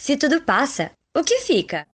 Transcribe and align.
Se 0.00 0.16
tudo 0.16 0.40
passa, 0.40 0.92
o 1.14 1.22
que 1.22 1.40
fica? 1.40 1.86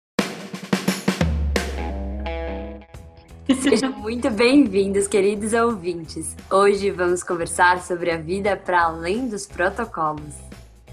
Sejam 3.60 3.90
muito 3.94 4.30
bem-vindos, 4.30 5.08
queridos 5.08 5.52
ouvintes. 5.52 6.36
Hoje 6.48 6.92
vamos 6.92 7.24
conversar 7.24 7.82
sobre 7.82 8.12
a 8.12 8.16
vida 8.16 8.56
para 8.56 8.84
além 8.84 9.28
dos 9.28 9.48
protocolos. 9.48 10.36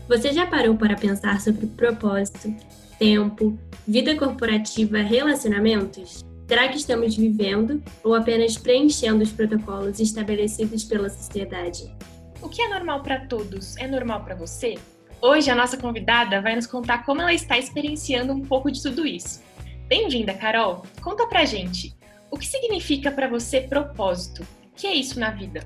Você 0.07 0.33
já 0.33 0.47
parou 0.47 0.75
para 0.75 0.95
pensar 0.95 1.39
sobre 1.39 1.67
propósito, 1.67 2.51
tempo, 2.97 3.59
vida 3.87 4.17
corporativa, 4.17 4.97
relacionamentos? 4.97 6.25
Será 6.47 6.67
que 6.67 6.77
estamos 6.77 7.15
vivendo 7.15 7.83
ou 8.03 8.15
apenas 8.15 8.57
preenchendo 8.57 9.21
os 9.21 9.31
protocolos 9.31 9.99
estabelecidos 9.99 10.83
pela 10.83 11.11
sociedade? 11.11 11.95
O 12.41 12.49
que 12.49 12.59
é 12.59 12.69
normal 12.69 13.03
para 13.03 13.27
todos 13.27 13.77
é 13.77 13.87
normal 13.87 14.23
para 14.23 14.33
você? 14.33 14.79
Hoje 15.25 15.49
a 15.49 15.55
nossa 15.55 15.77
convidada 15.77 16.41
vai 16.41 16.53
nos 16.53 16.67
contar 16.67 17.05
como 17.05 17.21
ela 17.21 17.33
está 17.33 17.57
experienciando 17.57 18.33
um 18.33 18.41
pouco 18.41 18.69
de 18.69 18.83
tudo 18.83 19.07
isso. 19.07 19.41
Bem-vinda, 19.87 20.33
Carol. 20.33 20.83
Conta 21.01 21.25
pra 21.27 21.45
gente. 21.45 21.95
O 22.29 22.37
que 22.37 22.45
significa 22.45 23.09
para 23.09 23.29
você 23.29 23.61
propósito? 23.61 24.43
O 24.43 24.75
que 24.75 24.85
é 24.85 24.93
isso 24.93 25.17
na 25.21 25.31
vida? 25.31 25.65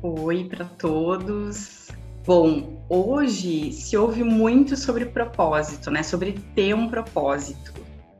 Oi 0.00 0.44
para 0.44 0.66
todos. 0.66 1.88
Bom, 2.24 2.86
hoje 2.88 3.72
se 3.72 3.96
ouve 3.96 4.22
muito 4.22 4.76
sobre 4.76 5.06
propósito, 5.06 5.90
né? 5.90 6.04
Sobre 6.04 6.34
ter 6.54 6.76
um 6.76 6.88
propósito. 6.88 7.74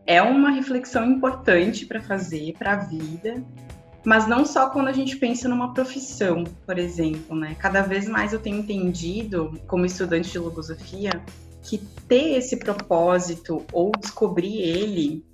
É 0.04 0.20
uma 0.20 0.50
reflexão 0.50 1.08
importante 1.12 1.86
para 1.86 2.02
fazer 2.02 2.54
para 2.58 2.72
a 2.72 2.76
vida 2.76 3.40
mas 4.04 4.26
não 4.26 4.44
só 4.44 4.68
quando 4.70 4.88
a 4.88 4.92
gente 4.92 5.16
pensa 5.16 5.48
numa 5.48 5.72
profissão, 5.72 6.44
por 6.66 6.78
exemplo, 6.78 7.36
né? 7.36 7.56
Cada 7.58 7.82
vez 7.82 8.08
mais 8.08 8.32
eu 8.32 8.40
tenho 8.40 8.58
entendido, 8.58 9.60
como 9.66 9.86
estudante 9.86 10.30
de 10.30 10.38
logosofia, 10.38 11.22
que 11.62 11.78
ter 12.08 12.36
esse 12.36 12.56
propósito 12.56 13.64
ou 13.72 13.92
descobrir 13.92 14.60
ele 14.60 15.24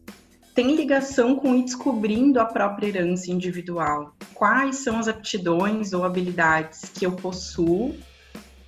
tem 0.54 0.74
ligação 0.74 1.36
com 1.36 1.54
ir 1.54 1.62
descobrindo 1.62 2.40
a 2.40 2.44
própria 2.44 2.88
herança 2.88 3.30
individual. 3.30 4.12
Quais 4.34 4.78
são 4.78 4.98
as 4.98 5.06
aptidões 5.06 5.92
ou 5.92 6.04
habilidades 6.04 6.90
que 6.92 7.06
eu 7.06 7.12
possuo 7.12 7.94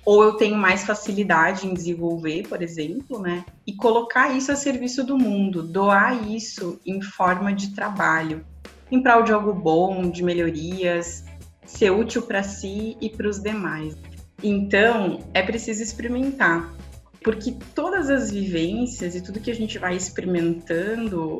ou 0.05 0.23
eu 0.23 0.33
tenho 0.33 0.57
mais 0.57 0.83
facilidade 0.83 1.67
em 1.67 1.73
desenvolver, 1.73 2.47
por 2.47 2.61
exemplo, 2.61 3.19
né? 3.19 3.45
E 3.67 3.75
colocar 3.75 4.29
isso 4.35 4.51
a 4.51 4.55
serviço 4.55 5.03
do 5.03 5.17
mundo, 5.17 5.61
doar 5.61 6.27
isso 6.31 6.79
em 6.85 7.01
forma 7.01 7.53
de 7.53 7.75
trabalho 7.75 8.43
em 8.91 9.01
prol 9.01 9.23
de 9.23 9.31
algo 9.31 9.53
bom, 9.53 10.09
de 10.09 10.23
melhorias, 10.23 11.23
ser 11.65 11.91
útil 11.91 12.21
para 12.23 12.43
si 12.43 12.97
e 12.99 13.09
para 13.09 13.27
os 13.27 13.39
demais. 13.39 13.97
Então, 14.43 15.19
é 15.33 15.41
preciso 15.41 15.81
experimentar, 15.81 16.73
porque 17.23 17.55
todas 17.73 18.09
as 18.09 18.31
vivências 18.31 19.15
e 19.15 19.21
tudo 19.21 19.39
que 19.39 19.51
a 19.51 19.55
gente 19.55 19.77
vai 19.77 19.95
experimentando 19.95 21.39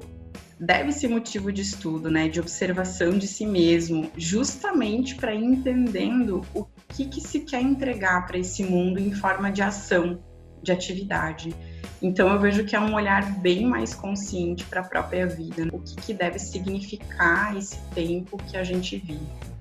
deve 0.59 0.91
ser 0.91 1.07
motivo 1.07 1.51
de 1.51 1.63
estudo, 1.63 2.11
né, 2.11 2.29
de 2.29 2.39
observação 2.39 3.17
de 3.17 3.27
si 3.27 3.47
mesmo, 3.47 4.11
justamente 4.15 5.15
para 5.15 5.33
entendendo 5.33 6.41
o 6.53 6.65
que, 6.89 7.05
que 7.05 7.19
se 7.19 7.39
quer 7.39 7.61
entregar 7.61 8.27
para 8.27 8.37
esse 8.37 8.63
mundo 8.63 8.99
em 8.99 9.11
forma 9.11 9.51
de 9.51 9.63
ação, 9.63 10.23
de 10.61 10.71
atividade. 10.71 11.55
Então 12.01 12.31
eu 12.33 12.39
vejo 12.39 12.65
que 12.65 12.75
é 12.75 12.79
um 12.79 12.93
olhar 12.95 13.39
bem 13.39 13.65
mais 13.65 13.93
consciente 13.93 14.65
para 14.65 14.81
a 14.81 14.83
própria 14.83 15.27
vida, 15.27 15.67
o 15.71 15.79
que, 15.79 15.95
que 15.95 16.13
deve 16.13 16.39
significar 16.39 17.55
esse 17.55 17.79
tempo 17.93 18.37
que 18.49 18.57
a 18.57 18.63
gente 18.63 18.97
vive. 18.97 19.51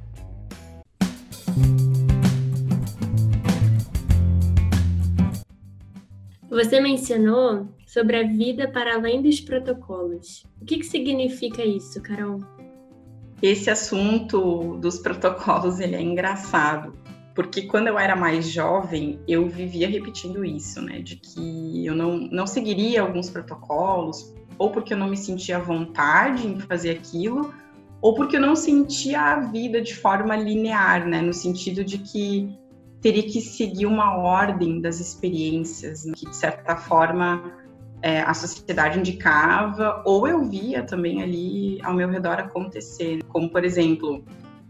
Você 6.49 6.81
mencionou 6.81 7.69
sobre 7.87 8.17
a 8.17 8.27
vida 8.27 8.69
para 8.69 8.95
além 8.95 9.23
dos 9.23 9.41
protocolos. 9.41 10.45
O 10.61 10.65
que, 10.65 10.79
que 10.79 10.85
significa 10.85 11.65
isso, 11.65 12.01
Carol? 12.03 12.41
Esse 13.43 13.71
assunto 13.71 14.77
dos 14.79 14.99
protocolos 14.99 15.81
ele 15.81 15.97
é 15.97 16.03
engraçado, 16.03 16.93
porque 17.43 17.63
quando 17.63 17.87
eu 17.87 17.99
era 17.99 18.15
mais 18.15 18.51
jovem, 18.51 19.19
eu 19.27 19.49
vivia 19.49 19.89
repetindo 19.89 20.45
isso, 20.45 20.83
né? 20.83 21.01
De 21.01 21.17
que 21.17 21.87
eu 21.87 21.95
não, 21.95 22.19
não 22.19 22.47
seguiria 22.47 23.01
alguns 23.01 23.31
protocolos, 23.31 24.35
ou 24.59 24.71
porque 24.71 24.93
eu 24.93 24.99
não 24.99 25.09
me 25.09 25.17
sentia 25.17 25.57
à 25.57 25.61
vontade 25.61 26.47
em 26.47 26.61
fazer 26.61 26.91
aquilo, 26.91 27.55
ou 28.03 28.15
porque 28.15 28.37
eu 28.37 28.41
não 28.41 28.55
sentia 28.55 29.21
a 29.21 29.41
vida 29.41 29.81
de 29.81 29.95
forma 29.95 30.37
linear, 30.37 31.09
né? 31.09 31.23
No 31.23 31.33
sentido 31.33 31.83
de 31.83 31.99
que 31.99 32.55
teria 33.01 33.23
que 33.23 33.41
seguir 33.41 33.87
uma 33.87 34.19
ordem 34.19 34.79
das 34.79 35.01
experiências, 35.01 36.05
né? 36.05 36.13
que 36.15 36.29
de 36.29 36.37
certa 36.37 36.77
forma 36.77 37.55
é, 38.03 38.21
a 38.21 38.35
sociedade 38.35 38.99
indicava, 38.99 40.03
ou 40.05 40.29
eu 40.29 40.45
via 40.45 40.83
também 40.83 41.23
ali 41.23 41.79
ao 41.83 41.95
meu 41.95 42.09
redor 42.09 42.39
acontecer. 42.39 43.23
Como, 43.29 43.49
por 43.49 43.65
exemplo, 43.65 44.23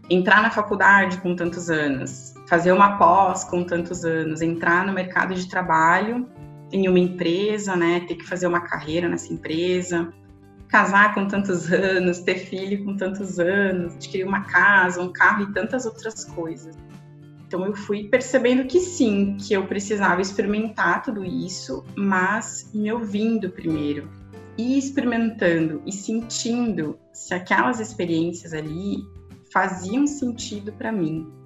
entrar 0.09 0.41
na 0.41 0.49
faculdade 0.49 1.17
com 1.17 1.35
tantos 1.35 1.69
anos, 1.69 2.33
fazer 2.51 2.73
uma 2.73 2.97
pós 2.97 3.45
com 3.45 3.63
tantos 3.63 4.03
anos, 4.03 4.41
entrar 4.41 4.85
no 4.85 4.91
mercado 4.91 5.33
de 5.33 5.47
trabalho 5.47 6.27
em 6.69 6.85
uma 6.89 6.99
empresa, 6.99 7.77
né, 7.77 8.01
ter 8.01 8.15
que 8.15 8.27
fazer 8.27 8.45
uma 8.45 8.59
carreira 8.59 9.07
nessa 9.07 9.31
empresa, 9.31 10.13
casar 10.67 11.13
com 11.13 11.25
tantos 11.25 11.71
anos, 11.71 12.19
ter 12.19 12.35
filho 12.35 12.83
com 12.83 12.97
tantos 12.97 13.39
anos, 13.39 13.95
adquirir 13.95 14.27
uma 14.27 14.41
casa, 14.41 15.01
um 15.01 15.13
carro 15.13 15.43
e 15.43 15.53
tantas 15.53 15.85
outras 15.85 16.25
coisas. 16.25 16.77
Então 17.47 17.65
eu 17.65 17.73
fui 17.73 18.09
percebendo 18.09 18.65
que 18.65 18.81
sim, 18.81 19.37
que 19.39 19.53
eu 19.53 19.65
precisava 19.65 20.19
experimentar 20.19 21.03
tudo 21.03 21.23
isso, 21.23 21.85
mas 21.95 22.69
me 22.73 22.91
ouvindo 22.91 23.49
primeiro 23.49 24.09
e 24.57 24.77
experimentando 24.77 25.81
e 25.85 25.93
sentindo 25.93 26.99
se 27.13 27.33
aquelas 27.33 27.79
experiências 27.79 28.53
ali 28.53 28.97
faziam 29.53 30.05
sentido 30.05 30.73
para 30.73 30.91
mim 30.91 31.39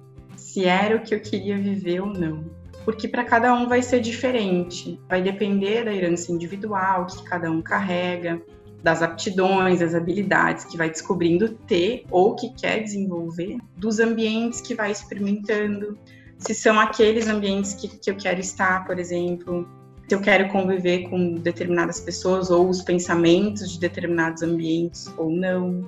se 0.56 0.64
era 0.64 0.96
o 0.96 1.00
que 1.00 1.14
eu 1.14 1.20
queria 1.20 1.58
viver 1.58 2.00
ou 2.00 2.06
não. 2.06 2.42
Porque 2.82 3.06
para 3.06 3.24
cada 3.24 3.52
um 3.52 3.68
vai 3.68 3.82
ser 3.82 4.00
diferente, 4.00 4.98
vai 5.06 5.20
depender 5.20 5.84
da 5.84 5.92
herança 5.92 6.32
individual 6.32 7.04
que 7.04 7.22
cada 7.24 7.50
um 7.50 7.60
carrega, 7.60 8.40
das 8.82 9.02
aptidões, 9.02 9.80
das 9.80 9.94
habilidades 9.94 10.64
que 10.64 10.78
vai 10.78 10.88
descobrindo 10.88 11.50
ter 11.50 12.06
ou 12.10 12.34
que 12.34 12.54
quer 12.54 12.82
desenvolver, 12.82 13.58
dos 13.76 14.00
ambientes 14.00 14.62
que 14.62 14.74
vai 14.74 14.90
experimentando, 14.90 15.98
se 16.38 16.54
são 16.54 16.80
aqueles 16.80 17.28
ambientes 17.28 17.74
que, 17.74 17.88
que 17.88 18.10
eu 18.10 18.16
quero 18.16 18.40
estar, 18.40 18.86
por 18.86 18.98
exemplo, 18.98 19.68
se 20.08 20.14
eu 20.14 20.22
quero 20.22 20.48
conviver 20.48 21.10
com 21.10 21.34
determinadas 21.34 22.00
pessoas 22.00 22.50
ou 22.50 22.66
os 22.66 22.80
pensamentos 22.80 23.72
de 23.72 23.78
determinados 23.78 24.42
ambientes 24.42 25.12
ou 25.18 25.30
não. 25.30 25.84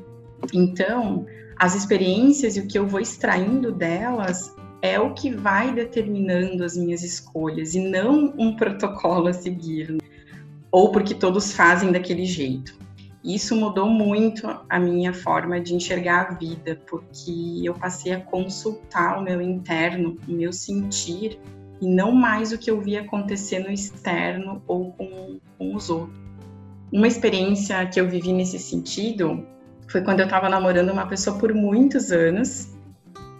Então, 0.52 1.24
as 1.58 1.74
experiências 1.74 2.54
e 2.58 2.60
o 2.60 2.66
que 2.66 2.78
eu 2.78 2.86
vou 2.86 3.00
extraindo 3.00 3.72
delas 3.72 4.57
é 4.80 4.98
o 4.98 5.12
que 5.12 5.34
vai 5.34 5.72
determinando 5.72 6.64
as 6.64 6.76
minhas 6.76 7.02
escolhas 7.02 7.74
e 7.74 7.80
não 7.80 8.32
um 8.38 8.54
protocolo 8.54 9.28
a 9.28 9.32
seguir, 9.32 9.98
ou 10.70 10.92
porque 10.92 11.14
todos 11.14 11.52
fazem 11.52 11.90
daquele 11.90 12.24
jeito. 12.24 12.78
Isso 13.24 13.56
mudou 13.56 13.88
muito 13.88 14.46
a 14.68 14.78
minha 14.78 15.12
forma 15.12 15.60
de 15.60 15.74
enxergar 15.74 16.28
a 16.28 16.34
vida, 16.34 16.80
porque 16.88 17.62
eu 17.64 17.74
passei 17.74 18.12
a 18.12 18.20
consultar 18.20 19.18
o 19.18 19.22
meu 19.22 19.40
interno, 19.42 20.16
o 20.26 20.32
meu 20.32 20.52
sentir, 20.52 21.38
e 21.80 21.86
não 21.86 22.12
mais 22.12 22.52
o 22.52 22.58
que 22.58 22.70
eu 22.70 22.80
via 22.80 23.00
acontecer 23.00 23.58
no 23.58 23.70
externo 23.70 24.62
ou 24.66 24.92
com, 24.92 25.40
com 25.58 25.74
os 25.74 25.90
outros. 25.90 26.16
Uma 26.92 27.06
experiência 27.06 27.84
que 27.86 28.00
eu 28.00 28.08
vivi 28.08 28.32
nesse 28.32 28.58
sentido 28.58 29.44
foi 29.88 30.02
quando 30.02 30.20
eu 30.20 30.26
estava 30.26 30.48
namorando 30.48 30.90
uma 30.90 31.06
pessoa 31.06 31.38
por 31.38 31.52
muitos 31.52 32.10
anos 32.12 32.77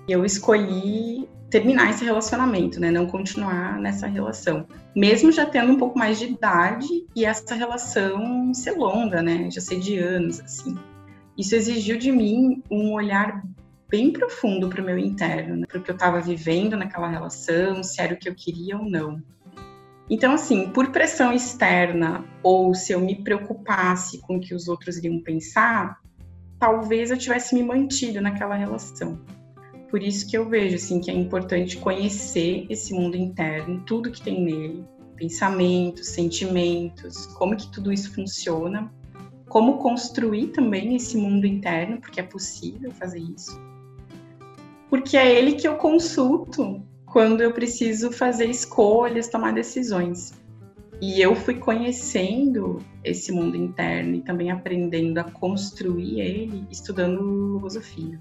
eu 0.08 0.24
escolhi 0.24 1.28
terminar 1.50 1.90
esse 1.90 2.04
relacionamento, 2.04 2.80
né? 2.80 2.90
Não 2.90 3.06
continuar 3.06 3.78
nessa 3.78 4.06
relação. 4.06 4.66
Mesmo 4.94 5.32
já 5.32 5.46
tendo 5.46 5.72
um 5.72 5.76
pouco 5.76 5.98
mais 5.98 6.18
de 6.18 6.26
idade 6.26 7.06
e 7.14 7.24
essa 7.24 7.54
relação 7.54 8.52
ser 8.52 8.72
longa, 8.72 9.22
né? 9.22 9.50
Já 9.50 9.60
ser 9.60 9.78
de 9.80 9.98
anos, 9.98 10.40
assim. 10.40 10.76
Isso 11.36 11.54
exigiu 11.54 11.98
de 11.98 12.12
mim 12.12 12.62
um 12.70 12.92
olhar 12.92 13.42
bem 13.88 14.12
profundo 14.12 14.68
para 14.68 14.82
o 14.82 14.84
meu 14.84 14.98
interno, 14.98 15.56
né? 15.56 15.66
Porque 15.70 15.90
eu 15.90 15.94
estava 15.94 16.20
vivendo 16.20 16.76
naquela 16.76 17.08
relação, 17.08 17.82
se 17.82 18.00
era 18.00 18.14
o 18.14 18.16
que 18.16 18.28
eu 18.28 18.34
queria 18.34 18.76
ou 18.76 18.84
não. 18.84 19.22
Então, 20.10 20.32
assim, 20.32 20.68
por 20.70 20.90
pressão 20.90 21.32
externa 21.32 22.24
ou 22.42 22.74
se 22.74 22.92
eu 22.92 23.00
me 23.00 23.22
preocupasse 23.22 24.20
com 24.22 24.36
o 24.36 24.40
que 24.40 24.54
os 24.54 24.68
outros 24.68 24.96
iriam 24.96 25.22
pensar, 25.22 25.98
talvez 26.58 27.10
eu 27.10 27.16
tivesse 27.16 27.54
me 27.54 27.62
mantido 27.62 28.20
naquela 28.20 28.54
relação. 28.54 29.18
Por 29.90 30.02
isso 30.02 30.28
que 30.28 30.36
eu 30.36 30.46
vejo 30.48 30.76
assim 30.76 31.00
que 31.00 31.10
é 31.10 31.14
importante 31.14 31.78
conhecer 31.78 32.66
esse 32.68 32.92
mundo 32.92 33.16
interno, 33.16 33.82
tudo 33.86 34.10
que 34.10 34.20
tem 34.20 34.44
nele, 34.44 34.84
pensamentos, 35.16 36.08
sentimentos, 36.08 37.26
como 37.26 37.56
que 37.56 37.70
tudo 37.72 37.90
isso 37.90 38.14
funciona, 38.14 38.92
como 39.48 39.78
construir 39.78 40.48
também 40.48 40.94
esse 40.94 41.16
mundo 41.16 41.46
interno, 41.46 42.00
porque 42.00 42.20
é 42.20 42.22
possível 42.22 42.90
fazer 42.92 43.18
isso. 43.18 43.58
Porque 44.90 45.16
é 45.16 45.38
ele 45.38 45.52
que 45.52 45.66
eu 45.66 45.76
consulto 45.76 46.82
quando 47.06 47.40
eu 47.40 47.52
preciso 47.52 48.12
fazer 48.12 48.46
escolhas, 48.46 49.28
tomar 49.28 49.52
decisões. 49.52 50.32
E 51.00 51.20
eu 51.20 51.34
fui 51.34 51.54
conhecendo 51.54 52.84
esse 53.04 53.32
mundo 53.32 53.56
interno 53.56 54.16
e 54.16 54.20
também 54.20 54.50
aprendendo 54.50 55.18
a 55.18 55.24
construir 55.24 56.20
ele 56.20 56.66
estudando 56.70 57.20
logosofia. 57.22 58.18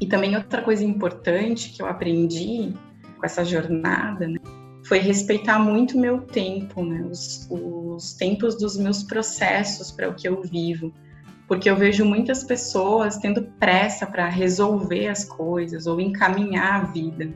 E 0.00 0.06
também 0.06 0.36
outra 0.36 0.62
coisa 0.62 0.84
importante 0.84 1.70
que 1.70 1.80
eu 1.80 1.86
aprendi 1.86 2.72
com 3.18 3.24
essa 3.24 3.44
jornada 3.44 4.26
né, 4.26 4.38
foi 4.84 4.98
respeitar 4.98 5.58
muito 5.58 5.98
meu 5.98 6.20
tempo, 6.20 6.84
né, 6.84 7.06
os, 7.10 7.48
os 7.50 8.14
tempos 8.14 8.56
dos 8.56 8.76
meus 8.76 9.02
processos 9.02 9.90
para 9.90 10.08
o 10.08 10.14
que 10.14 10.28
eu 10.28 10.42
vivo. 10.42 10.92
Porque 11.46 11.68
eu 11.68 11.76
vejo 11.76 12.04
muitas 12.04 12.42
pessoas 12.42 13.18
tendo 13.18 13.42
pressa 13.58 14.06
para 14.06 14.28
resolver 14.28 15.08
as 15.08 15.24
coisas 15.24 15.86
ou 15.86 16.00
encaminhar 16.00 16.80
a 16.80 16.84
vida. 16.84 17.30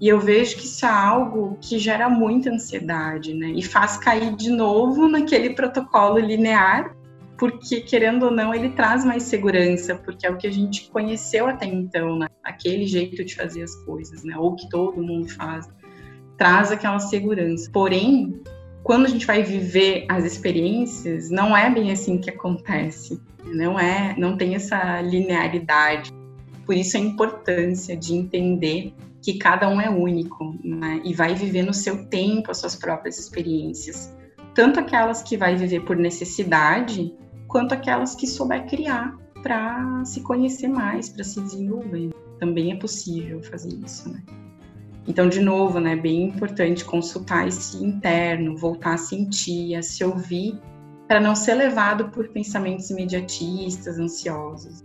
E 0.00 0.08
eu 0.08 0.18
vejo 0.18 0.56
que 0.56 0.64
isso 0.64 0.86
é 0.86 0.88
algo 0.88 1.58
que 1.60 1.78
gera 1.78 2.08
muita 2.08 2.50
ansiedade, 2.50 3.34
né? 3.34 3.48
E 3.48 3.62
faz 3.62 3.98
cair 3.98 4.34
de 4.34 4.50
novo 4.50 5.06
naquele 5.08 5.50
protocolo 5.50 6.18
linear, 6.18 6.96
porque 7.40 7.80
querendo 7.80 8.24
ou 8.24 8.30
não, 8.30 8.54
ele 8.54 8.68
traz 8.68 9.02
mais 9.02 9.22
segurança, 9.22 9.94
porque 9.94 10.26
é 10.26 10.30
o 10.30 10.36
que 10.36 10.46
a 10.46 10.52
gente 10.52 10.90
conheceu 10.90 11.46
até 11.46 11.64
então, 11.64 12.18
né? 12.18 12.28
Aquele 12.44 12.86
jeito 12.86 13.24
de 13.24 13.34
fazer 13.34 13.62
as 13.62 13.74
coisas, 13.76 14.22
né? 14.22 14.36
Ou 14.36 14.54
que 14.54 14.68
todo 14.68 15.02
mundo 15.02 15.26
faz. 15.30 15.66
Traz 16.36 16.70
aquela 16.70 16.98
segurança. 16.98 17.70
Porém, 17.72 18.42
quando 18.82 19.06
a 19.06 19.08
gente 19.08 19.26
vai 19.26 19.42
viver 19.42 20.04
as 20.06 20.26
experiências, 20.26 21.30
não 21.30 21.56
é 21.56 21.70
bem 21.70 21.90
assim 21.90 22.18
que 22.18 22.28
acontece. 22.28 23.18
Não 23.42 23.80
é, 23.80 24.14
não 24.18 24.36
tem 24.36 24.54
essa 24.54 25.00
linearidade. 25.00 26.12
Por 26.66 26.76
isso 26.76 26.98
a 26.98 27.00
importância 27.00 27.96
de 27.96 28.12
entender 28.12 28.92
que 29.22 29.38
cada 29.38 29.66
um 29.66 29.80
é 29.80 29.88
único 29.88 30.54
né? 30.62 31.00
e 31.06 31.14
vai 31.14 31.34
viver 31.34 31.62
no 31.62 31.72
seu 31.72 32.04
tempo 32.04 32.50
as 32.50 32.58
suas 32.58 32.76
próprias 32.76 33.18
experiências, 33.18 34.14
tanto 34.54 34.78
aquelas 34.78 35.22
que 35.22 35.38
vai 35.38 35.56
viver 35.56 35.80
por 35.80 35.96
necessidade, 35.96 37.14
quanto 37.50 37.74
aquelas 37.74 38.14
que 38.14 38.26
souber 38.26 38.66
criar 38.66 39.18
para 39.42 40.04
se 40.04 40.20
conhecer 40.20 40.68
mais, 40.68 41.08
para 41.08 41.24
se 41.24 41.40
desenvolver. 41.40 42.10
Também 42.38 42.72
é 42.72 42.76
possível 42.76 43.42
fazer 43.42 43.74
isso, 43.84 44.08
né? 44.08 44.22
Então, 45.06 45.28
de 45.28 45.40
novo, 45.40 45.80
né, 45.80 45.96
bem 45.96 46.24
importante 46.24 46.84
consultar 46.84 47.48
esse 47.48 47.82
interno, 47.82 48.56
voltar 48.56 48.94
a 48.94 48.98
sentir, 48.98 49.74
a 49.74 49.82
se 49.82 50.04
ouvir, 50.04 50.58
para 51.08 51.18
não 51.18 51.34
ser 51.34 51.54
levado 51.54 52.10
por 52.10 52.28
pensamentos 52.28 52.88
imediatistas, 52.90 53.98
ansiosos. 53.98 54.84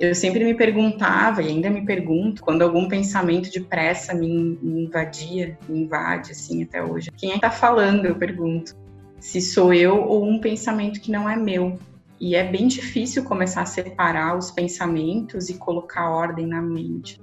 Eu 0.00 0.12
sempre 0.14 0.44
me 0.44 0.54
perguntava, 0.54 1.40
e 1.42 1.48
ainda 1.48 1.70
me 1.70 1.86
pergunto, 1.86 2.42
quando 2.42 2.62
algum 2.62 2.88
pensamento 2.88 3.48
de 3.48 3.60
pressa 3.60 4.12
me, 4.12 4.58
me 4.60 4.86
invadia, 4.86 5.56
me 5.68 5.82
invade, 5.82 6.32
assim, 6.32 6.64
até 6.64 6.82
hoje. 6.82 7.12
Quem 7.16 7.30
é 7.30 7.34
que 7.34 7.40
tá 7.40 7.50
falando? 7.50 8.06
Eu 8.06 8.16
pergunto. 8.16 8.74
Se 9.24 9.40
sou 9.40 9.72
eu 9.72 10.02
ou 10.02 10.28
um 10.28 10.38
pensamento 10.38 11.00
que 11.00 11.10
não 11.10 11.26
é 11.26 11.34
meu. 11.34 11.78
E 12.20 12.36
é 12.36 12.44
bem 12.44 12.68
difícil 12.68 13.24
começar 13.24 13.62
a 13.62 13.66
separar 13.66 14.36
os 14.36 14.50
pensamentos 14.50 15.48
e 15.48 15.54
colocar 15.54 16.10
ordem 16.10 16.46
na 16.46 16.60
mente. 16.60 17.18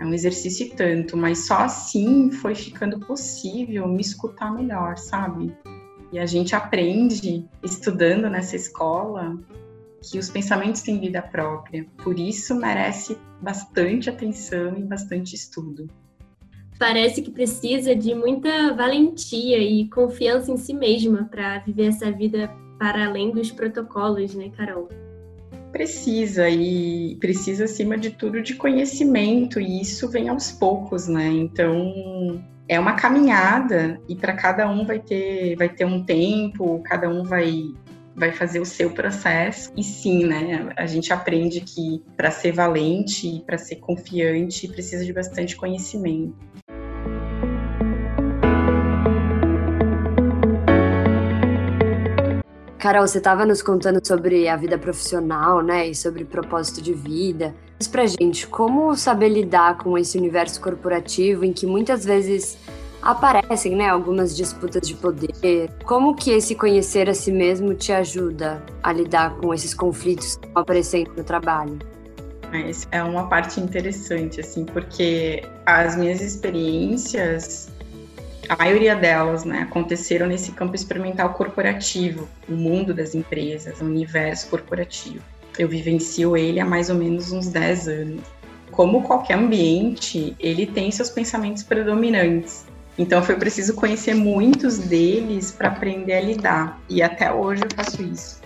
É 0.00 0.04
um 0.04 0.14
exercício 0.14 0.66
e 0.66 0.70
tanto, 0.70 1.14
mas 1.14 1.46
só 1.46 1.58
assim 1.58 2.30
foi 2.30 2.54
ficando 2.54 2.98
possível 2.98 3.86
me 3.86 4.00
escutar 4.00 4.50
melhor, 4.50 4.96
sabe? 4.96 5.54
E 6.10 6.18
a 6.18 6.24
gente 6.24 6.56
aprende 6.56 7.46
estudando 7.62 8.30
nessa 8.30 8.56
escola 8.56 9.38
que 10.00 10.18
os 10.18 10.30
pensamentos 10.30 10.80
têm 10.80 10.98
vida 10.98 11.20
própria. 11.20 11.86
Por 12.02 12.18
isso 12.18 12.54
merece 12.54 13.18
bastante 13.42 14.08
atenção 14.08 14.74
e 14.78 14.82
bastante 14.82 15.34
estudo. 15.34 15.86
Parece 16.78 17.22
que 17.22 17.30
precisa 17.30 17.94
de 17.94 18.14
muita 18.14 18.72
valentia 18.74 19.58
e 19.58 19.88
confiança 19.88 20.50
em 20.50 20.56
si 20.56 20.74
mesma 20.74 21.28
para 21.30 21.58
viver 21.60 21.86
essa 21.86 22.10
vida 22.10 22.50
para 22.78 23.06
além 23.06 23.30
dos 23.30 23.52
protocolos, 23.52 24.34
né, 24.34 24.50
Carol? 24.56 24.88
Precisa 25.70 26.48
e 26.50 27.16
precisa 27.20 27.64
acima 27.64 27.96
de 27.96 28.10
tudo 28.10 28.42
de 28.42 28.54
conhecimento 28.54 29.60
e 29.60 29.80
isso 29.80 30.08
vem 30.08 30.28
aos 30.28 30.52
poucos, 30.52 31.06
né? 31.06 31.28
Então 31.28 32.42
é 32.68 32.78
uma 32.78 32.94
caminhada 32.94 34.00
e 34.08 34.16
para 34.16 34.34
cada 34.34 34.68
um 34.68 34.84
vai 34.84 34.98
ter 34.98 35.56
vai 35.56 35.68
ter 35.68 35.84
um 35.84 36.02
tempo, 36.04 36.82
cada 36.84 37.08
um 37.08 37.22
vai 37.22 37.62
vai 38.14 38.32
fazer 38.32 38.60
o 38.60 38.66
seu 38.66 38.90
processo. 38.90 39.72
E 39.76 39.82
sim, 39.82 40.24
né, 40.24 40.68
a 40.76 40.86
gente 40.86 41.12
aprende 41.12 41.60
que 41.60 42.02
para 42.16 42.30
ser 42.30 42.52
valente, 42.52 43.42
para 43.46 43.58
ser 43.58 43.76
confiante, 43.76 44.68
precisa 44.68 45.04
de 45.04 45.12
bastante 45.12 45.56
conhecimento. 45.56 46.36
Carol, 52.82 53.06
você 53.06 53.18
estava 53.18 53.46
nos 53.46 53.62
contando 53.62 54.04
sobre 54.04 54.48
a 54.48 54.56
vida 54.56 54.76
profissional, 54.76 55.62
né, 55.62 55.86
e 55.86 55.94
sobre 55.94 56.24
propósito 56.24 56.82
de 56.82 56.92
vida. 56.92 57.54
Diz 57.78 57.86
pra 57.86 58.04
gente 58.06 58.44
como 58.48 58.96
saber 58.96 59.28
lidar 59.28 59.78
com 59.78 59.96
esse 59.96 60.18
universo 60.18 60.60
corporativo 60.60 61.44
em 61.44 61.52
que 61.52 61.64
muitas 61.64 62.04
vezes 62.04 62.58
aparecem, 63.00 63.76
né, 63.76 63.88
algumas 63.88 64.36
disputas 64.36 64.82
de 64.82 64.96
poder. 64.96 65.70
Como 65.84 66.16
que 66.16 66.32
esse 66.32 66.56
conhecer 66.56 67.08
a 67.08 67.14
si 67.14 67.30
mesmo 67.30 67.72
te 67.72 67.92
ajuda 67.92 68.60
a 68.82 68.92
lidar 68.92 69.36
com 69.36 69.54
esses 69.54 69.72
conflitos 69.72 70.34
que 70.34 70.46
estão 70.46 70.62
aparecendo 70.62 71.12
no 71.16 71.22
trabalho? 71.22 71.78
É 72.90 73.02
uma 73.02 73.28
parte 73.28 73.60
interessante, 73.60 74.40
assim, 74.40 74.64
porque 74.64 75.42
as 75.64 75.96
minhas 75.96 76.20
experiências, 76.20 77.70
a 78.48 78.56
maioria 78.56 78.94
delas, 78.94 79.44
né, 79.44 79.60
aconteceram 79.60 80.26
nesse 80.26 80.52
campo 80.52 80.74
experimental 80.74 81.34
corporativo, 81.34 82.28
o 82.48 82.52
mundo 82.52 82.92
das 82.92 83.14
empresas, 83.14 83.80
o 83.80 83.84
universo 83.84 84.48
corporativo. 84.48 85.22
Eu 85.58 85.68
vivencio 85.68 86.36
ele 86.36 86.60
há 86.60 86.64
mais 86.64 86.90
ou 86.90 86.96
menos 86.96 87.30
uns 87.30 87.48
10 87.48 87.88
anos. 87.88 88.22
Como 88.70 89.02
qualquer 89.02 89.34
ambiente, 89.34 90.34
ele 90.40 90.66
tem 90.66 90.90
seus 90.90 91.10
pensamentos 91.10 91.62
predominantes. 91.62 92.64
Então 92.96 93.22
foi 93.22 93.36
preciso 93.36 93.74
conhecer 93.74 94.14
muitos 94.14 94.78
deles 94.78 95.50
para 95.50 95.68
aprender 95.68 96.14
a 96.14 96.20
lidar. 96.20 96.80
E 96.88 97.02
até 97.02 97.32
hoje 97.32 97.62
eu 97.64 97.68
faço 97.74 98.02
isso. 98.02 98.40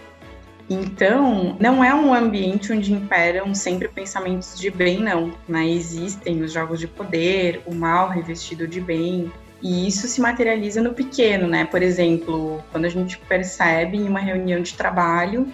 Então, 0.69 1.57
não 1.61 1.83
é 1.83 1.95
um 1.95 2.13
ambiente 2.13 2.73
onde 2.73 2.93
imperam 2.93 3.55
sempre 3.55 3.87
pensamentos 3.87 4.59
de 4.59 4.69
bem, 4.69 4.99
não. 4.99 5.33
Né? 5.49 5.69
Existem 5.69 6.43
os 6.43 6.53
jogos 6.53 6.81
de 6.81 6.89
poder, 6.89 7.63
o 7.67 7.75
mal 7.75 8.09
revestido 8.09 8.67
de 8.67 8.81
bem. 8.81 9.31
E 9.63 9.89
isso 9.89 10.07
se 10.07 10.21
materializa 10.21 10.83
no 10.83 10.93
pequeno, 10.93 11.49
né? 11.49 11.65
Por 11.65 11.83
exemplo, 11.83 12.63
quando 12.71 12.85
a 12.85 12.89
gente 12.89 13.19
percebe 13.19 13.97
em 13.97 14.09
uma 14.09 14.21
reunião 14.21 14.61
de 14.61 14.75
trabalho 14.75 15.51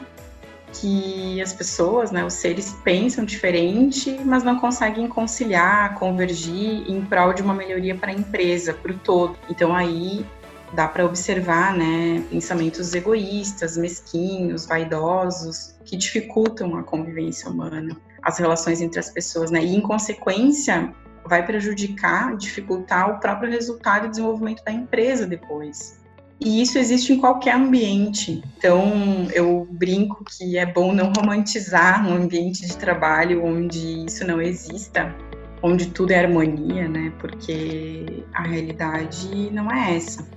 que 0.73 1.41
as 1.41 1.53
pessoas, 1.53 2.11
né, 2.11 2.25
os 2.25 2.33
seres 2.33 2.75
pensam 2.83 3.25
diferente, 3.25 4.19
mas 4.25 4.43
não 4.43 4.59
conseguem 4.59 5.07
conciliar, 5.07 5.95
convergir 5.97 6.91
em 6.91 7.05
prol 7.05 7.35
de 7.35 7.43
uma 7.43 7.53
melhoria 7.55 7.95
para 7.95 8.11
a 8.11 8.15
empresa, 8.15 8.73
para 8.73 8.91
o 8.91 8.99
todo. 8.99 9.37
Então 9.51 9.75
aí 9.77 10.25
dá 10.73 10.89
para 10.89 11.05
observar, 11.05 11.77
né, 11.77 12.25
pensamentos 12.31 12.95
egoístas, 12.95 13.77
mesquinhos, 13.77 14.65
vaidosos, 14.65 15.77
que 15.85 15.97
dificultam 15.97 16.77
a 16.77 16.83
convivência 16.83 17.51
humana, 17.51 17.95
as 18.23 18.39
relações 18.39 18.81
entre 18.81 18.99
as 18.99 19.11
pessoas, 19.11 19.51
né? 19.51 19.63
E 19.63 19.77
em 19.77 19.81
consequência 19.81 20.95
vai 21.27 21.45
prejudicar, 21.45 22.37
dificultar 22.37 23.11
o 23.11 23.21
próprio 23.21 23.51
resultado 23.51 24.07
e 24.07 24.11
desenvolvimento 24.11 24.65
da 24.65 24.73
empresa 24.73 25.27
depois. 25.27 26.01
E 26.45 26.61
isso 26.61 26.77
existe 26.77 27.13
em 27.13 27.19
qualquer 27.19 27.55
ambiente. 27.55 28.43
Então, 28.59 29.29
eu 29.33 29.67
brinco 29.71 30.25
que 30.25 30.59
é 30.59 30.67
bom 30.67 30.93
não 30.93 31.13
romantizar 31.13 32.07
um 32.07 32.15
ambiente 32.15 32.67
de 32.67 32.77
trabalho 32.77 33.45
onde 33.45 34.05
isso 34.05 34.27
não 34.27 34.43
exista, 34.43 35.15
onde 35.63 35.87
tudo 35.87 36.11
é 36.11 36.19
harmonia, 36.19 36.89
né? 36.89 37.13
Porque 37.21 38.25
a 38.35 38.43
realidade 38.43 39.51
não 39.53 39.71
é 39.71 39.97
essa. 39.97 40.29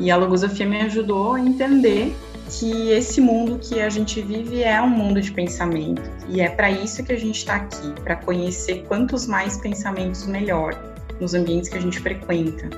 E 0.00 0.10
a 0.10 0.16
logosofia 0.16 0.66
me 0.66 0.80
ajudou 0.80 1.34
a 1.34 1.40
entender 1.40 2.16
que 2.58 2.90
esse 2.90 3.20
mundo 3.20 3.58
que 3.58 3.80
a 3.80 3.88
gente 3.88 4.22
vive 4.22 4.62
é 4.62 4.80
um 4.80 4.88
mundo 4.88 5.20
de 5.20 5.32
pensamento. 5.32 6.02
E 6.28 6.40
é 6.40 6.48
para 6.48 6.70
isso 6.70 7.02
que 7.02 7.12
a 7.12 7.18
gente 7.18 7.38
está 7.38 7.56
aqui, 7.56 7.92
para 8.02 8.16
conhecer 8.16 8.84
quantos 8.86 9.26
mais 9.26 9.56
pensamentos 9.58 10.26
melhor 10.26 10.72
nos 11.20 11.34
ambientes 11.34 11.68
que 11.68 11.78
a 11.78 11.80
gente 11.80 11.98
frequenta 11.98 12.68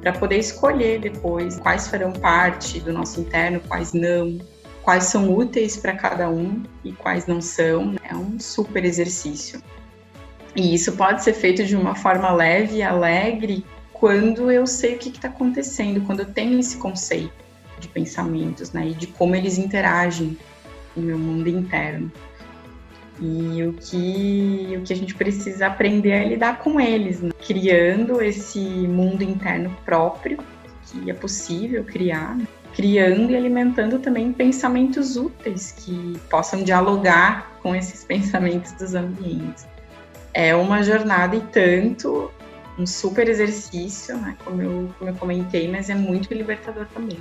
para 0.00 0.12
poder 0.12 0.38
escolher 0.38 1.00
depois 1.00 1.60
quais 1.60 1.86
farão 1.86 2.12
parte 2.12 2.80
do 2.80 2.92
nosso 2.92 3.20
interno, 3.20 3.60
quais 3.68 3.92
não, 3.92 4.38
quais 4.82 5.04
são 5.04 5.32
úteis 5.32 5.76
para 5.76 5.92
cada 5.92 6.28
um 6.28 6.64
e 6.84 6.90
quais 6.92 7.26
não 7.26 7.40
são. 7.40 7.94
É 8.02 8.14
um 8.14 8.38
super 8.40 8.84
exercício. 8.84 9.62
E 10.56 10.74
isso 10.74 10.92
pode 10.96 11.22
ser 11.22 11.34
feito 11.34 11.64
de 11.64 11.76
uma 11.76 11.94
forma 11.94 12.32
leve 12.32 12.78
e 12.78 12.82
alegre 12.82 13.64
quando 13.92 14.50
eu 14.50 14.66
sei 14.66 14.96
o 14.96 14.98
que 14.98 15.10
está 15.10 15.28
acontecendo, 15.28 16.04
quando 16.04 16.20
eu 16.20 16.26
tenho 16.26 16.58
esse 16.58 16.76
conceito 16.78 17.41
de 17.82 17.88
pensamentos, 17.88 18.72
né, 18.72 18.88
e 18.88 18.94
de 18.94 19.06
como 19.08 19.34
eles 19.34 19.58
interagem 19.58 20.38
no 20.96 21.02
meu 21.02 21.18
mundo 21.18 21.48
interno. 21.48 22.10
E 23.20 23.62
o 23.64 23.72
que, 23.74 24.74
o 24.78 24.82
que 24.82 24.92
a 24.92 24.96
gente 24.96 25.14
precisa 25.14 25.66
aprender 25.66 26.10
é 26.10 26.28
lidar 26.28 26.58
com 26.58 26.80
eles, 26.80 27.20
né? 27.20 27.30
criando 27.46 28.20
esse 28.22 28.58
mundo 28.58 29.22
interno 29.22 29.76
próprio 29.84 30.38
que 30.86 31.10
é 31.10 31.14
possível 31.14 31.84
criar, 31.84 32.34
né? 32.36 32.46
criando 32.74 33.30
e 33.30 33.36
alimentando 33.36 33.98
também 33.98 34.32
pensamentos 34.32 35.16
úteis 35.16 35.72
que 35.72 36.18
possam 36.30 36.62
dialogar 36.64 37.52
com 37.62 37.76
esses 37.76 38.02
pensamentos 38.04 38.72
dos 38.72 38.94
ambientes. 38.94 39.66
É 40.34 40.54
uma 40.54 40.82
jornada 40.82 41.36
e 41.36 41.40
tanto, 41.40 42.30
um 42.78 42.86
super 42.86 43.28
exercício, 43.28 44.16
né, 44.16 44.34
como 44.44 44.62
eu, 44.62 44.94
como 44.98 45.10
eu 45.10 45.14
comentei, 45.14 45.70
mas 45.70 45.90
é 45.90 45.94
muito 45.94 46.32
libertador 46.32 46.86
também. 46.94 47.18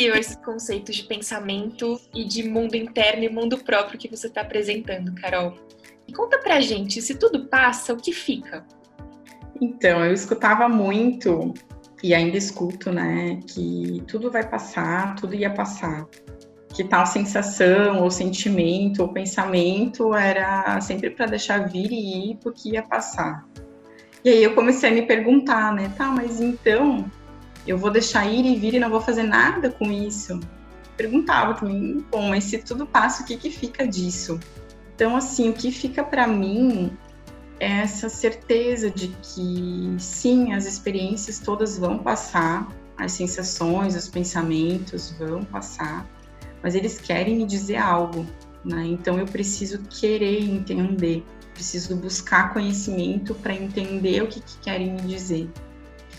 Que 0.00 0.06
incrível 0.06 0.18
esse 0.18 0.38
conceito 0.38 0.92
de 0.92 1.02
pensamento 1.02 2.00
e 2.14 2.24
de 2.24 2.48
mundo 2.48 2.74
interno 2.74 3.22
e 3.22 3.28
mundo 3.28 3.58
próprio 3.58 3.98
que 3.98 4.08
você 4.08 4.28
está 4.28 4.40
apresentando, 4.40 5.14
Carol. 5.14 5.58
E 6.08 6.12
conta 6.14 6.38
pra 6.38 6.58
gente, 6.58 7.02
se 7.02 7.14
tudo 7.16 7.48
passa, 7.48 7.92
o 7.92 7.98
que 7.98 8.10
fica? 8.10 8.64
Então, 9.60 10.02
eu 10.02 10.14
escutava 10.14 10.70
muito 10.70 11.52
e 12.02 12.14
ainda 12.14 12.38
escuto, 12.38 12.90
né, 12.90 13.40
que 13.46 14.02
tudo 14.08 14.30
vai 14.30 14.48
passar, 14.48 15.14
tudo 15.16 15.34
ia 15.34 15.50
passar. 15.50 16.06
Que 16.74 16.82
tal 16.82 17.04
sensação, 17.04 18.02
ou 18.02 18.10
sentimento, 18.10 19.02
ou 19.02 19.12
pensamento 19.12 20.14
era 20.14 20.80
sempre 20.80 21.10
para 21.10 21.26
deixar 21.26 21.68
vir 21.68 21.92
e 21.92 22.30
ir 22.30 22.38
porque 22.42 22.70
ia 22.70 22.82
passar. 22.82 23.46
E 24.24 24.30
aí 24.30 24.42
eu 24.42 24.54
comecei 24.54 24.88
a 24.88 24.94
me 24.94 25.02
perguntar, 25.02 25.74
né, 25.74 25.92
tá, 25.94 26.06
mas 26.06 26.40
então 26.40 27.04
eu 27.66 27.78
vou 27.78 27.90
deixar 27.90 28.26
ir 28.26 28.44
e 28.44 28.56
vir 28.56 28.74
e 28.74 28.78
não 28.78 28.90
vou 28.90 29.00
fazer 29.00 29.22
nada 29.22 29.70
com 29.70 29.90
isso? 29.90 30.40
Perguntava 30.96 31.54
também, 31.54 32.04
bom, 32.10 32.28
mas 32.28 32.44
se 32.44 32.58
tudo 32.58 32.86
passa, 32.86 33.22
o 33.22 33.26
que 33.26 33.36
que 33.36 33.50
fica 33.50 33.86
disso? 33.86 34.38
Então, 34.94 35.16
assim, 35.16 35.48
o 35.48 35.52
que 35.52 35.72
fica 35.72 36.04
para 36.04 36.26
mim 36.26 36.92
é 37.58 37.80
essa 37.80 38.08
certeza 38.08 38.90
de 38.90 39.08
que 39.08 39.94
sim, 39.98 40.52
as 40.52 40.66
experiências 40.66 41.38
todas 41.38 41.78
vão 41.78 41.98
passar, 41.98 42.68
as 42.96 43.12
sensações, 43.12 43.94
os 43.96 44.08
pensamentos 44.08 45.14
vão 45.18 45.42
passar, 45.44 46.06
mas 46.62 46.74
eles 46.74 46.98
querem 46.98 47.36
me 47.36 47.46
dizer 47.46 47.76
algo, 47.76 48.26
né? 48.64 48.84
Então 48.86 49.18
eu 49.18 49.26
preciso 49.26 49.78
querer 49.84 50.42
entender, 50.42 51.24
preciso 51.54 51.96
buscar 51.96 52.52
conhecimento 52.52 53.34
para 53.34 53.54
entender 53.54 54.22
o 54.22 54.26
que, 54.26 54.40
que 54.40 54.58
querem 54.58 54.92
me 54.92 55.00
dizer. 55.02 55.50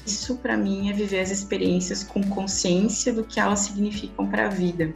Isso 0.05 0.37
para 0.37 0.57
mim 0.57 0.89
é 0.89 0.93
viver 0.93 1.19
as 1.19 1.31
experiências 1.31 2.03
com 2.03 2.21
consciência 2.23 3.13
do 3.13 3.23
que 3.23 3.39
elas 3.39 3.59
significam 3.59 4.27
para 4.27 4.47
a 4.47 4.49
vida. 4.49 4.93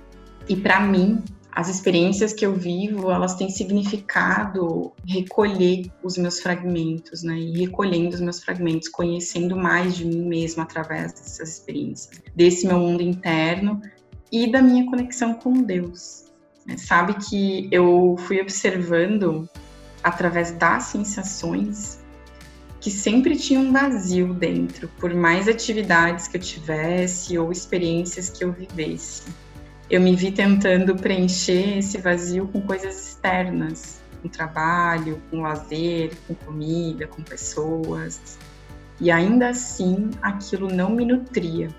E 0.47 0.55
para 0.55 0.79
mim, 0.79 1.23
as 1.55 1.69
experiências 1.69 2.33
que 2.33 2.45
eu 2.45 2.53
vivo, 2.53 3.09
elas 3.09 3.35
têm 3.35 3.49
significado 3.49 4.91
recolher 5.07 5.89
os 6.03 6.17
meus 6.17 6.41
fragmentos, 6.41 7.23
né? 7.23 7.37
E 7.37 7.57
recolhendo 7.59 8.13
os 8.13 8.19
meus 8.19 8.43
fragmentos, 8.43 8.89
conhecendo 8.89 9.55
mais 9.55 9.95
de 9.95 10.05
mim 10.05 10.27
mesma 10.27 10.63
através 10.63 11.13
dessas 11.13 11.49
experiências, 11.49 12.21
desse 12.35 12.67
meu 12.67 12.79
mundo 12.79 13.01
interno 13.01 13.81
e 14.31 14.51
da 14.51 14.61
minha 14.61 14.85
conexão 14.85 15.33
com 15.35 15.53
Deus. 15.53 16.25
Né? 16.65 16.75
Sabe 16.75 17.13
que 17.13 17.69
eu 17.71 18.17
fui 18.19 18.41
observando 18.41 19.47
através 20.03 20.51
das 20.51 20.83
sensações 20.83 22.03
que 22.85 22.91
sempre 22.91 23.35
tinha 23.35 23.59
um 23.59 23.73
vazio 23.73 24.31
dentro, 24.31 24.87
por 24.99 25.11
mais 25.11 25.47
atividades 25.47 26.27
que 26.27 26.37
eu 26.37 26.41
tivesse 26.41 27.35
ou 27.35 27.51
experiências 27.51 28.29
que 28.29 28.43
eu 28.43 28.51
vivesse 28.51 29.23
eu 29.89 30.01
me 30.01 30.15
vi 30.15 30.31
tentando 30.31 30.95
preencher 30.95 31.77
esse 31.77 31.99
vazio 31.99 32.47
com 32.47 32.61
coisas 32.61 33.09
externas, 33.09 34.01
com 34.21 34.27
trabalho, 34.27 35.21
com 35.29 35.41
lazer, 35.41 36.11
com 36.27 36.33
comida, 36.33 37.05
com 37.05 37.21
pessoas. 37.21 38.39
E 38.99 39.11
ainda 39.11 39.49
assim, 39.49 40.09
aquilo 40.21 40.67
não 40.67 40.89
me 40.89 41.05
nutria, 41.05 41.69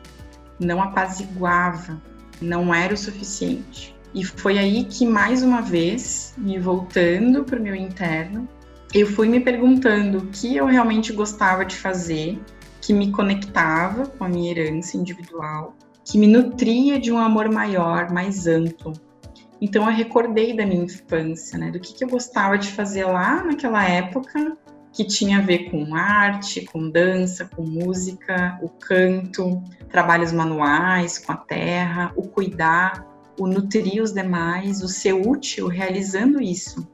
não 0.60 0.80
apaziguava, 0.80 2.00
não 2.40 2.72
era 2.72 2.94
o 2.94 2.96
suficiente. 2.96 3.94
E 4.14 4.24
foi 4.24 4.56
aí 4.56 4.84
que, 4.84 5.04
mais 5.04 5.42
uma 5.42 5.60
vez, 5.60 6.32
me 6.38 6.58
voltando 6.58 7.42
para 7.44 7.58
o 7.58 7.62
meu 7.62 7.74
interno, 7.74 8.48
eu 8.94 9.06
fui 9.06 9.28
me 9.28 9.40
perguntando 9.40 10.18
o 10.18 10.26
que 10.26 10.56
eu 10.56 10.66
realmente 10.66 11.12
gostava 11.12 11.64
de 11.64 11.76
fazer, 11.76 12.40
que 12.80 12.92
me 12.92 13.10
conectava 13.10 14.06
com 14.06 14.24
a 14.24 14.28
minha 14.28 14.50
herança 14.50 14.96
individual, 14.96 15.74
que 16.04 16.18
me 16.18 16.26
nutria 16.26 16.98
de 17.00 17.10
um 17.10 17.18
amor 17.18 17.50
maior, 17.50 18.10
mais 18.12 18.46
amplo. 18.46 18.92
Então 19.60 19.84
eu 19.90 19.96
recordei 19.96 20.54
da 20.54 20.64
minha 20.64 20.84
infância, 20.84 21.58
né, 21.58 21.70
do 21.70 21.80
que, 21.80 21.94
que 21.94 22.04
eu 22.04 22.08
gostava 22.08 22.56
de 22.56 22.68
fazer 22.68 23.04
lá 23.04 23.42
naquela 23.42 23.84
época, 23.84 24.56
que 24.92 25.04
tinha 25.04 25.38
a 25.38 25.42
ver 25.42 25.70
com 25.70 25.94
arte, 25.94 26.64
com 26.64 26.88
dança, 26.88 27.44
com 27.44 27.62
música, 27.62 28.58
o 28.62 28.68
canto, 28.68 29.62
trabalhos 29.90 30.32
manuais 30.32 31.18
com 31.18 31.32
a 31.32 31.36
terra, 31.36 32.12
o 32.16 32.22
cuidar, 32.22 33.06
o 33.38 33.46
nutrir 33.46 34.02
os 34.02 34.12
demais, 34.12 34.82
o 34.82 34.88
ser 34.88 35.12
útil 35.12 35.68
realizando 35.68 36.40
isso. 36.40 36.86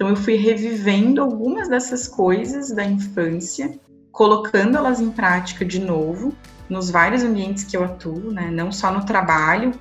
Então 0.00 0.08
eu 0.08 0.16
fui 0.16 0.34
revivendo 0.36 1.20
algumas 1.20 1.68
dessas 1.68 2.08
coisas 2.08 2.70
da 2.70 2.82
infância, 2.82 3.78
colocando 4.10 4.78
elas 4.78 4.98
em 4.98 5.10
prática 5.10 5.62
de 5.62 5.78
novo 5.78 6.34
nos 6.70 6.88
vários 6.88 7.22
ambientes 7.22 7.64
que 7.64 7.76
eu 7.76 7.84
atuo, 7.84 8.32
né? 8.32 8.50
Não 8.50 8.72
só 8.72 8.90
no 8.90 9.04
trabalho, 9.04 9.74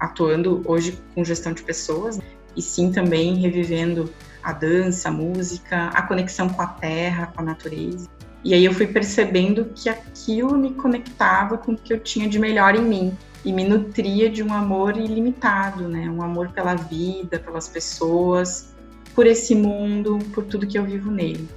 atuando 0.00 0.62
hoje 0.64 0.98
com 1.14 1.22
gestão 1.22 1.52
de 1.52 1.62
pessoas, 1.62 2.18
e 2.56 2.62
sim 2.62 2.90
também 2.90 3.34
revivendo 3.34 4.10
a 4.42 4.50
dança, 4.50 5.10
a 5.10 5.12
música, 5.12 5.88
a 5.88 6.00
conexão 6.00 6.48
com 6.48 6.62
a 6.62 6.68
terra, 6.68 7.30
com 7.34 7.42
a 7.42 7.44
natureza. 7.44 8.08
E 8.42 8.54
aí 8.54 8.64
eu 8.64 8.72
fui 8.72 8.86
percebendo 8.86 9.72
que 9.74 9.90
aquilo 9.90 10.56
me 10.56 10.72
conectava 10.72 11.58
com 11.58 11.72
o 11.72 11.76
que 11.76 11.92
eu 11.92 12.00
tinha 12.00 12.26
de 12.26 12.38
melhor 12.38 12.74
em 12.74 12.82
mim 12.82 13.18
e 13.44 13.52
me 13.52 13.62
nutria 13.62 14.30
de 14.30 14.42
um 14.42 14.54
amor 14.54 14.96
ilimitado, 14.96 15.86
né? 15.86 16.08
Um 16.08 16.22
amor 16.22 16.48
pela 16.52 16.74
vida, 16.74 17.38
pelas 17.38 17.68
pessoas, 17.68 18.74
por 19.16 19.26
esse 19.26 19.54
mundo, 19.54 20.18
por 20.34 20.44
tudo 20.44 20.66
que 20.66 20.78
eu 20.78 20.84
vivo 20.84 21.10
nele. 21.10 21.48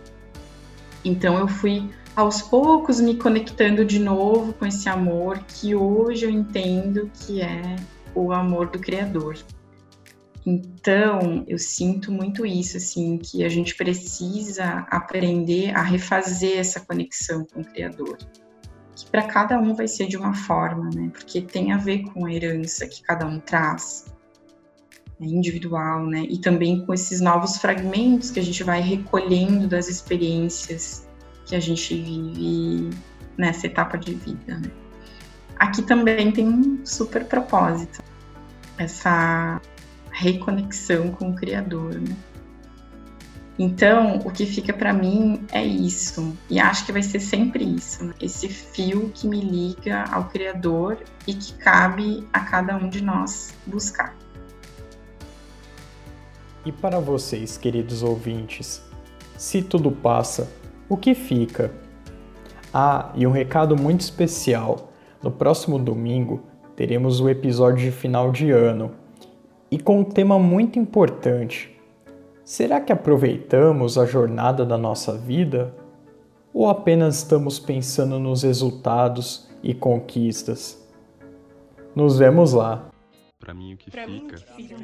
Então 1.03 1.37
eu 1.37 1.47
fui 1.47 1.89
aos 2.15 2.41
poucos 2.41 3.01
me 3.01 3.15
conectando 3.15 3.83
de 3.83 3.99
novo 3.99 4.53
com 4.53 4.65
esse 4.65 4.87
amor 4.87 5.39
que 5.39 5.75
hoje 5.75 6.25
eu 6.25 6.29
entendo 6.29 7.11
que 7.13 7.41
é 7.41 7.75
o 8.15 8.31
amor 8.31 8.69
do 8.69 8.79
Criador. 8.79 9.37
Então, 10.45 11.43
eu 11.47 11.59
sinto 11.59 12.11
muito 12.11 12.45
isso, 12.45 12.77
assim, 12.77 13.17
que 13.17 13.43
a 13.43 13.49
gente 13.49 13.75
precisa 13.75 14.87
aprender 14.89 15.75
a 15.75 15.81
refazer 15.83 16.57
essa 16.57 16.79
conexão 16.79 17.45
com 17.45 17.59
o 17.61 17.65
Criador. 17.65 18.17
Que 18.95 19.05
para 19.11 19.23
cada 19.23 19.59
um 19.59 19.75
vai 19.75 19.87
ser 19.87 20.07
de 20.07 20.17
uma 20.17 20.33
forma, 20.33 20.89
né? 20.95 21.09
Porque 21.11 21.41
tem 21.41 21.71
a 21.71 21.77
ver 21.77 22.03
com 22.03 22.25
a 22.25 22.33
herança 22.33 22.87
que 22.87 23.03
cada 23.03 23.27
um 23.27 23.39
traz, 23.39 24.05
individual, 25.25 26.05
né? 26.05 26.25
E 26.29 26.37
também 26.37 26.85
com 26.85 26.93
esses 26.93 27.19
novos 27.19 27.57
fragmentos 27.57 28.31
que 28.31 28.39
a 28.39 28.43
gente 28.43 28.63
vai 28.63 28.81
recolhendo 28.81 29.67
das 29.67 29.89
experiências 29.89 31.07
que 31.45 31.55
a 31.55 31.59
gente 31.59 31.95
vive 31.95 32.89
nessa 33.37 33.65
etapa 33.65 33.97
de 33.97 34.13
vida. 34.13 34.59
Né? 34.59 34.71
Aqui 35.57 35.81
também 35.81 36.31
tem 36.31 36.47
um 36.47 36.85
super 36.85 37.25
propósito, 37.25 38.03
essa 38.77 39.59
reconexão 40.11 41.09
com 41.11 41.31
o 41.31 41.35
Criador. 41.35 41.95
Né? 41.95 42.15
Então, 43.57 44.19
o 44.19 44.31
que 44.31 44.45
fica 44.45 44.71
para 44.71 44.93
mim 44.93 45.45
é 45.51 45.65
isso, 45.65 46.37
e 46.49 46.59
acho 46.59 46.85
que 46.85 46.93
vai 46.93 47.03
ser 47.03 47.19
sempre 47.19 47.63
isso, 47.65 48.05
né? 48.05 48.13
esse 48.21 48.47
fio 48.47 49.11
que 49.13 49.27
me 49.27 49.41
liga 49.41 50.05
ao 50.11 50.29
Criador 50.29 51.03
e 51.27 51.33
que 51.33 51.53
cabe 51.55 52.25
a 52.31 52.39
cada 52.41 52.77
um 52.77 52.87
de 52.87 53.01
nós 53.01 53.53
buscar. 53.65 54.15
E 56.65 56.71
para 56.73 56.99
vocês, 56.99 57.57
queridos 57.57 58.03
ouvintes, 58.03 58.83
se 59.37 59.61
tudo 59.61 59.91
passa, 59.91 60.51
o 60.89 60.97
que 60.97 61.15
fica? 61.15 61.71
Ah, 62.73 63.11
e 63.15 63.25
um 63.25 63.31
recado 63.31 63.77
muito 63.77 64.01
especial: 64.01 64.91
no 65.23 65.31
próximo 65.31 65.79
domingo 65.79 66.41
teremos 66.75 67.21
o 67.21 67.29
episódio 67.29 67.85
de 67.85 67.91
final 67.91 68.31
de 68.31 68.51
ano 68.51 68.91
e 69.71 69.79
com 69.79 70.01
um 70.01 70.03
tema 70.03 70.37
muito 70.37 70.77
importante. 70.77 71.75
Será 72.43 72.81
que 72.81 72.91
aproveitamos 72.91 73.97
a 73.97 74.05
jornada 74.05 74.65
da 74.65 74.77
nossa 74.77 75.13
vida? 75.13 75.73
Ou 76.53 76.67
apenas 76.67 77.17
estamos 77.17 77.59
pensando 77.59 78.19
nos 78.19 78.43
resultados 78.43 79.47
e 79.63 79.73
conquistas? 79.73 80.83
Nos 81.95 82.17
vemos 82.17 82.53
lá! 82.53 82.89
Para 83.49 83.55
mim, 83.55 83.73
o 83.73 83.77
que 83.77 83.89
fica 83.89 84.35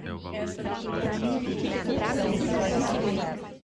é 0.03 0.12
o 0.12 0.17
valor 0.17 0.45
que 0.55 0.63
a 0.63 1.13
gente 1.13 1.45